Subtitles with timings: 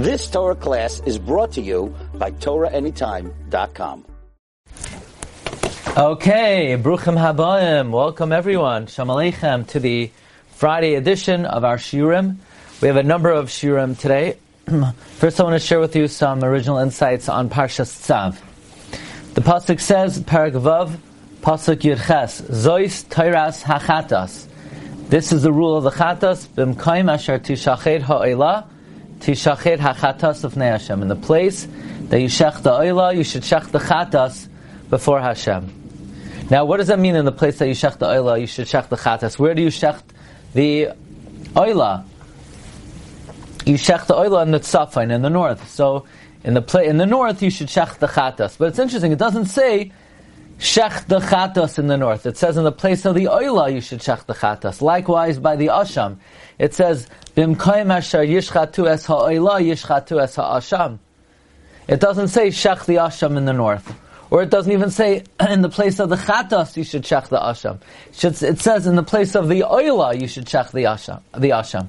[0.00, 4.06] This Torah class is brought to you by TorahAnytime.com.
[5.94, 7.90] Okay, Bruchim Habayim.
[7.90, 8.86] Welcome everyone.
[8.86, 10.10] Shalom to the
[10.52, 12.36] Friday edition of our Shiurim.
[12.80, 14.38] We have a number of Shiurim today.
[15.18, 18.38] First, I want to share with you some original insights on Parshas Tzav.
[19.34, 20.96] The pasuk says, Parak Vav,
[21.42, 24.46] pasuk Yirches, Zois Teiras Hachatas.
[25.10, 28.66] This is the rule of the Chatas, Bimkaim Asher Tishachet Ha'elah,
[29.20, 31.02] Tishachet Hachatas of Hashem.
[31.02, 31.66] In the place
[32.08, 34.48] that you shech the Oilah, you should shech the Chatas
[34.90, 35.80] before Hashem.
[36.50, 38.66] Now, what does that mean in the place that you shech the oila, you should
[38.66, 39.38] shech the chatas?
[39.38, 40.02] Where do you shech
[40.52, 40.88] the
[41.54, 42.04] oila?
[43.64, 45.70] You shech the oila in the tzafin, in the north.
[45.70, 46.06] So,
[46.42, 48.58] in the pla- in the north, you should shech the chatas.
[48.58, 49.92] But it's interesting, it doesn't say
[50.60, 52.26] shech the chatas in the north.
[52.26, 54.82] It says in the place of the oila, you should shech the chatas.
[54.82, 56.18] Likewise, by the asham,
[56.58, 60.98] it says, bimkoim asher yishchatu es ha'oila, yishchatu es ha'asham.
[61.88, 63.92] It doesn't say shech the asham in the north.
[64.30, 67.38] Or it doesn't even say in the place of the chatas you should check the
[67.38, 67.80] asham.
[68.10, 71.22] It says in the place of the oila you should check the asham.
[71.32, 71.88] The asham.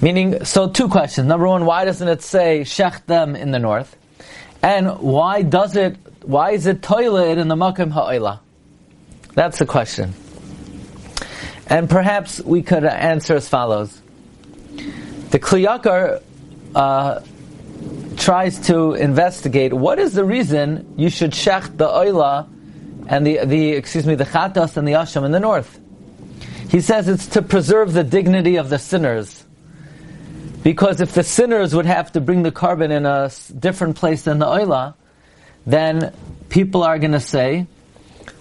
[0.00, 1.26] Meaning, so two questions.
[1.26, 3.96] Number one, why doesn't it say shech them in the north?
[4.62, 5.96] And why does it?
[6.24, 8.40] Why is it toilet in the makim ha'oila?
[9.34, 10.14] That's the question.
[11.66, 14.00] And perhaps we could answer as follows.
[15.30, 16.22] The Kli Yakar
[16.74, 17.20] uh,
[18.16, 22.48] tries to investigate what is the reason you should shech the oila
[23.08, 25.80] and the, the excuse me the chatas and the asham in the north.
[26.68, 29.44] He says it's to preserve the dignity of the sinners.
[30.62, 34.38] Because if the sinners would have to bring the korban in a different place than
[34.38, 34.94] the oila,
[35.66, 36.14] then
[36.48, 37.66] people are going to say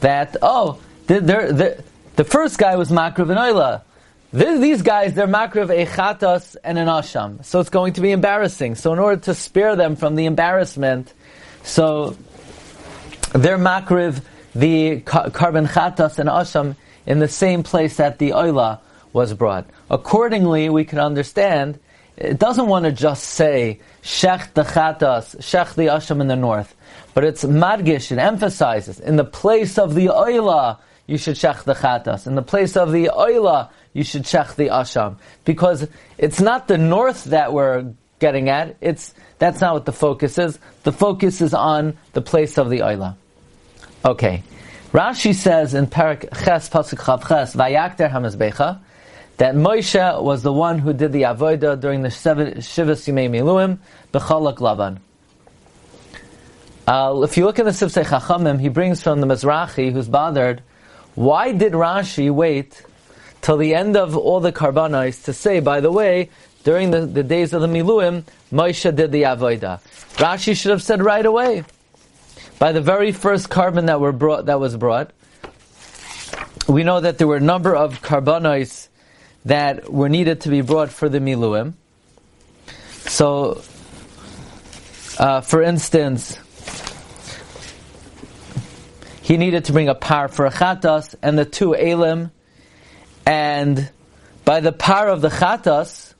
[0.00, 1.84] that oh, they're, they're,
[2.16, 3.82] the first guy was makriv and oila.
[4.32, 7.44] These guys, they're makriv a and an asham.
[7.44, 8.74] So it's going to be embarrassing.
[8.74, 11.12] So in order to spare them from the embarrassment,
[11.62, 12.16] so
[13.32, 14.22] they're makriv
[14.54, 18.80] the korban chatas and asham in the same place that the oila
[19.12, 19.66] was brought.
[19.90, 21.78] Accordingly, we can understand
[22.16, 26.74] it doesn't want to just say shech the chatas, shech the asham in the north,
[27.12, 28.12] but it's madgish.
[28.12, 32.26] It emphasizes in the place of the oila you should shech the chatas.
[32.26, 35.88] In the place of the oila you should check the asham because
[36.18, 38.76] it's not the north that we're getting at.
[38.80, 40.58] It's that's not what the focus is.
[40.84, 43.16] The focus is on the place of the oila.
[44.04, 44.42] Okay,
[44.92, 48.80] Rashi says in Parak Ches Pasuk Chav Ches Vayakter Hamizbecha
[49.36, 53.78] that Moshe was the one who did the avodah during the seven Shivas Yimei Miluim
[54.12, 54.98] Bechalak Lavan.
[56.86, 60.62] Uh, if you look at the Sifsei Chachamim, he brings from the Mizrahi who's bothered.
[61.14, 62.82] Why did Rashi wait
[63.40, 66.30] till the end of all the karbanos to say, by the way,
[66.62, 69.80] during the, the days of the Miluim, Moshe did the Avodah.
[70.16, 71.64] Rashi should have said right away.
[72.58, 75.10] By the very first korban that were brought, that was brought,
[76.68, 78.88] we know that there were a number of karbanos
[79.44, 81.74] that were needed to be brought for the Miluim.
[83.06, 83.62] So,
[85.18, 86.38] uh, for instance,
[89.22, 92.30] he needed to bring a par for a chatas and the two elim
[93.26, 93.90] and
[94.44, 96.14] by the power of the chatas,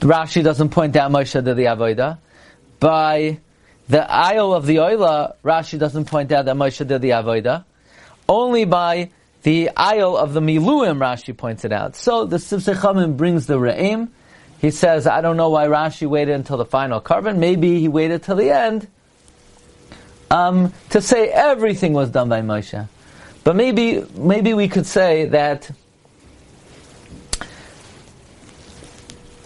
[0.00, 2.18] Rashi doesn't point out Moshe did the avodah.
[2.80, 3.38] By
[3.88, 7.64] the ayil of the oila, Rashi doesn't point out that Moshe did the avodah.
[8.28, 9.10] Only by
[9.42, 11.96] the ayil of the miluim, Rashi points it out.
[11.96, 14.08] So the Sifsei brings the re'im.
[14.60, 17.38] He says, I don't know why Rashi waited until the final korban.
[17.38, 18.88] Maybe he waited till the end
[20.30, 22.88] um, to say everything was done by Moshe.
[23.44, 25.70] But maybe, maybe we could say that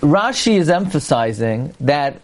[0.00, 2.20] Rashi is emphasizing that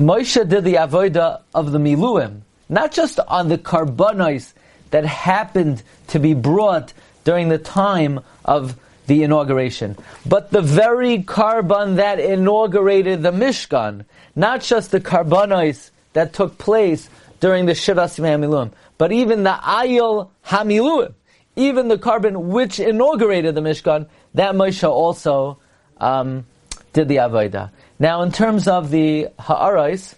[0.00, 4.52] Moshe did the avodah of the miluim, not just on the karbanos
[4.92, 6.92] that happened to be brought
[7.24, 8.76] during the time of
[9.06, 14.04] the inauguration, but the very korban that inaugurated the Mishkan,
[14.36, 17.10] not just the karbanos that took place
[17.40, 21.14] during the Shivas Miluim, but even the Ayil Hamiluim,
[21.56, 25.58] even the korban which inaugurated the Mishkan, that Moshe also
[25.98, 26.46] um,
[26.92, 27.70] did the Avodah.
[27.98, 30.14] Now, in terms of the Ha'arais,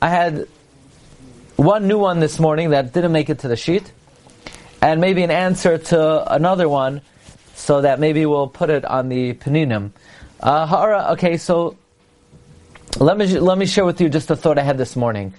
[0.00, 0.48] I had
[1.56, 3.92] one new one this morning that didn't make it to the sheet,
[4.82, 7.00] and maybe an answer to another one,
[7.54, 9.92] so that maybe we'll put it on the Paninim.
[10.40, 11.76] Uh, okay, so
[12.98, 15.32] let me let me share with you just a thought I had this morning.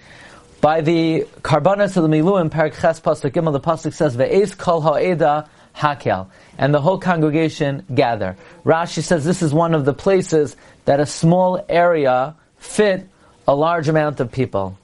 [0.61, 4.79] By the Karbanas of the Miluim, Parak Ches Pasuk Gimel, the Pasuk says, Ve'ez kol
[4.79, 6.27] ha'eda hakel.
[6.57, 8.37] And the whole congregation gather.
[8.63, 10.55] Rashi says this is one of the places
[10.85, 13.09] that a small area fit
[13.45, 14.77] a large amount of people.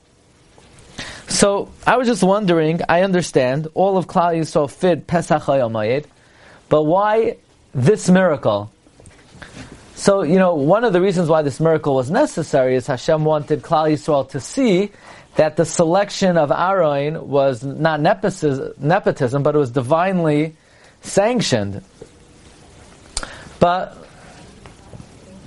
[1.29, 2.81] So I was just wondering.
[2.89, 6.05] I understand all of Klal Yisrael fit Pesach Hayomayit,
[6.67, 7.37] but why
[7.73, 8.71] this miracle?
[9.95, 13.61] So you know, one of the reasons why this miracle was necessary is Hashem wanted
[13.61, 14.91] Klal Yisrael to see
[15.35, 20.55] that the selection of Aaron was not nepotism, but it was divinely
[21.01, 21.83] sanctioned.
[23.59, 23.93] But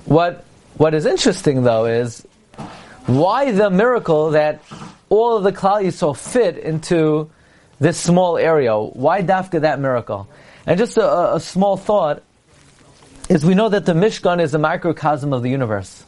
[0.05, 0.45] what
[0.77, 2.25] what is interesting though is
[3.05, 4.61] why the miracle that
[5.09, 7.29] all of the Klal Yisrael fit into
[7.79, 8.77] this small area.
[8.77, 10.27] Why dafka that miracle?
[10.65, 12.23] And just a, a, small thought
[13.29, 16.05] is we know that the Mishkan is a microcosm of the universe.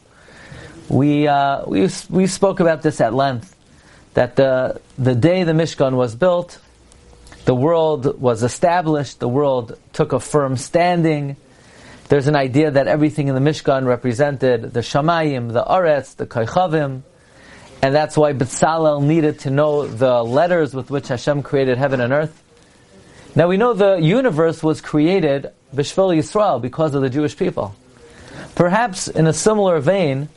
[0.88, 3.54] We, uh, we, we spoke about this at length,
[4.14, 6.58] that the, the day the Mishkan was built,
[7.44, 11.36] the world was established, the world took a firm standing.
[12.08, 17.02] There's an idea that everything in the Mishkan represented the Shamayim, the Aretz, the Koichavim,
[17.86, 22.12] and that's why Bezalel needed to know the letters with which Hashem created heaven and
[22.12, 22.42] earth.
[23.36, 27.76] Now we know the universe was created Bishvil Yisrael because of the Jewish people.
[28.56, 30.28] Perhaps in a similar vein,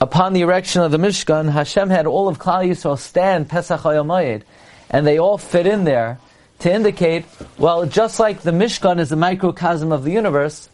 [0.00, 4.40] upon the erection of the Mishkan, Hashem had all of Klal Yisrael stand Pesach HaYomayid,
[4.88, 6.18] and they all fit in there
[6.60, 7.26] to indicate,
[7.58, 10.70] well, just like the Mishkan is a microcosm of the universe,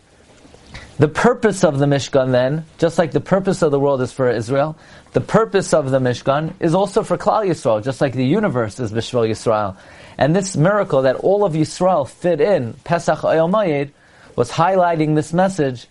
[0.99, 4.29] the purpose of the Mishkan then, just like the purpose of the world is for
[4.31, 4.77] Israel,
[5.13, 8.93] the purpose of the Mishkan is also for Klal Yisrael, just like the universe is
[8.93, 9.77] Bishvil Yisrael.
[10.19, 13.93] And this miracle that all of Yisrael fit in, Pesach Oyel Mayed,
[14.37, 15.87] was highlighting this message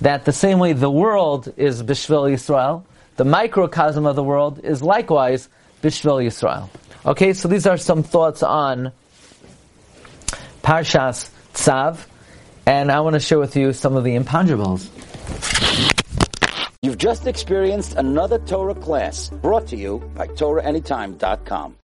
[0.00, 2.84] that the same way the world is Bishvil Yisrael,
[3.16, 5.48] the microcosm of the world is likewise
[5.82, 6.68] Bishvil Yisrael.
[7.06, 8.92] Okay, so these are some thoughts on
[10.62, 11.98] Parshas Tzav,
[12.66, 14.88] and I want to share with you some of the imponderables.
[16.82, 21.72] You've just experienced another Torah class brought to you by TorahAnytime.com.